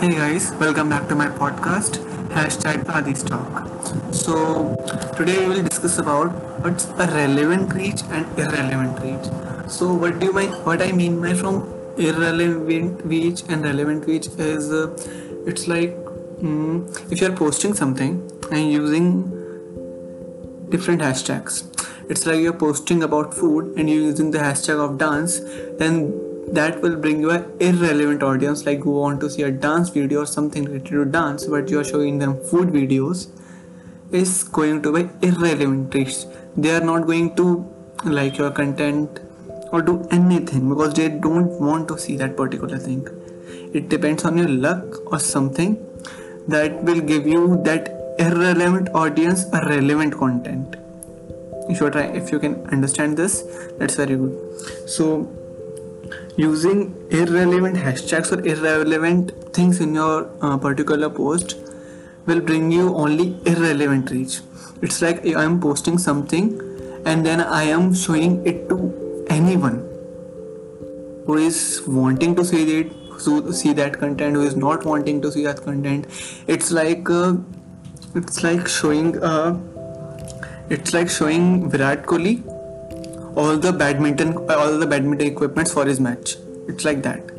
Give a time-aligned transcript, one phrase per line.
[0.00, 1.94] Hey guys, welcome back to my podcast,
[2.28, 4.12] hashtag Adi's Talk.
[4.12, 4.76] So,
[5.16, 6.32] today we will discuss about
[6.62, 9.70] what's a relevant reach and irrelevant reach.
[9.70, 11.62] So, what do you mean, what I mean by from
[11.96, 14.94] irrelevant reach and relevant reach is uh,
[15.46, 19.22] it's like mm, if you're posting something and using
[20.68, 21.64] different hashtags
[22.08, 25.40] it's like you're posting about food and you're using the hashtag of dance
[25.78, 26.12] then
[26.52, 30.22] that will bring you an irrelevant audience like who want to see a dance video
[30.22, 33.28] or something related to dance but you are showing them food videos
[34.12, 35.94] is going to be irrelevant.
[35.94, 36.24] Reach
[36.56, 37.68] they are not going to
[38.04, 39.20] like your content
[39.72, 43.06] or do anything because they don't want to see that particular thing.
[43.74, 45.84] It depends on your luck or something
[46.48, 50.76] that will give you that irrelevant audience a relevant content.
[51.68, 53.42] If you try if you can understand this
[53.78, 54.88] that's very good.
[54.88, 55.28] So
[56.36, 61.56] using irrelevant hashtags or irrelevant things in your uh, particular post
[62.26, 64.40] will bring you only irrelevant reach.
[64.82, 66.48] It's like i am posting something
[67.06, 69.78] and then i am showing it to anyone
[71.26, 72.92] who is wanting to see it
[73.24, 76.06] to see that content who is not wanting to see that content.
[76.46, 77.36] It's like uh,
[78.14, 79.58] it's like showing uh,
[80.68, 82.55] it's like showing Virat Kohli
[83.36, 86.36] all the badminton all the badminton equipments for his match.
[86.68, 87.30] It's like that.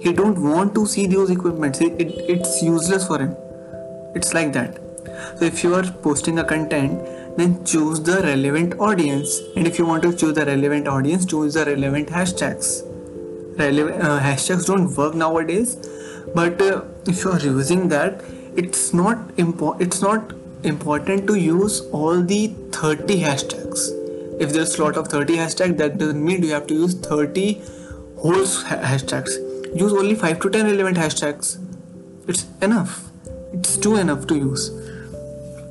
[0.00, 1.80] He don't want to see those equipments.
[1.80, 3.34] It, it, it's useless for him.
[4.14, 4.80] It's like that.
[5.38, 7.02] So if you are posting a content
[7.38, 9.40] then choose the relevant audience.
[9.56, 12.82] And if you want to choose the relevant audience choose the relevant hashtags.
[13.58, 15.76] Relevant uh, hashtags don't work nowadays.
[16.34, 18.22] But uh, if you are using that
[18.56, 24.03] it's not important it's not important to use all the 30 hashtags
[24.38, 27.62] if there's a lot of 30 hashtags that doesn't mean you have to use 30
[28.18, 29.36] whole hashtags.
[29.76, 31.58] Use only 5 to 10 relevant hashtags.
[32.28, 33.10] It's enough.
[33.52, 34.70] It's too enough to use.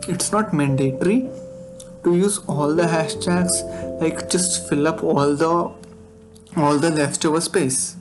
[0.08, 1.30] It's not mandatory
[2.04, 3.62] to use all the hashtags
[4.02, 5.72] like just fill up all the
[6.58, 7.96] all the leftover space.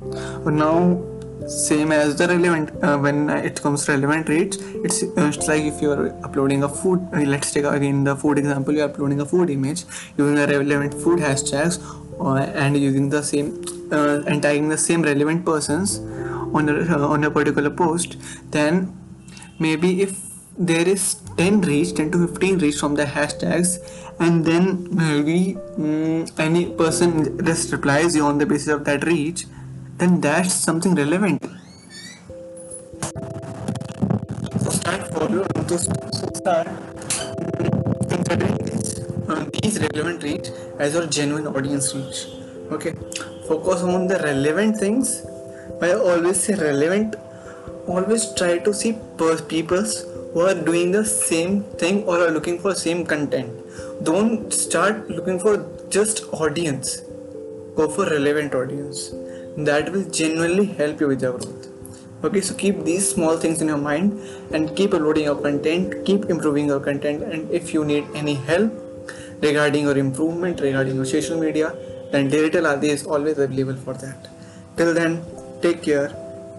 [0.00, 1.02] But now
[1.46, 5.62] same as the relevant uh, when it comes to relevant reach it's, uh, it's like
[5.62, 9.24] if you're uploading a food uh, let's take again the food example you're uploading a
[9.24, 9.84] food image
[10.16, 11.78] using the relevant food hashtags
[12.20, 15.98] uh, and using the same uh, and tagging the same relevant persons
[16.54, 18.16] on a, uh, on a particular post
[18.50, 18.94] then
[19.58, 20.20] maybe if
[20.58, 23.78] there is 10 reach 10 to 15 reach from the hashtags
[24.20, 29.44] and then maybe um, any person just replies you on the basis of that reach
[29.98, 31.42] then dash something relevant.
[34.62, 36.68] So start follow to start
[38.08, 38.58] considering
[39.28, 42.26] uh, these relevant reach as your genuine audience reach.
[42.70, 42.94] Okay,
[43.48, 45.22] focus on the relevant things.
[45.80, 47.16] By always say relevant,
[47.88, 48.96] always try to see
[49.48, 49.84] people
[50.32, 53.50] who are doing the same thing or are looking for same content.
[54.04, 57.00] Don't start looking for just audience.
[57.74, 59.12] Go for relevant audience
[59.66, 61.66] that will genuinely help you with your growth.
[62.24, 64.20] Okay so keep these small things in your mind
[64.52, 68.72] and keep uploading your content keep improving your content and if you need any help
[69.40, 71.72] regarding your improvement regarding your social media
[72.10, 74.28] then digital adi is always available for that.
[74.76, 75.22] Till then
[75.62, 76.10] take care.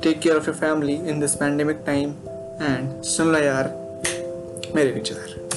[0.02, 2.18] Take care of your family in this pandemic time
[2.60, 3.66] and sunla yaar.
[4.74, 5.49] Mere vichar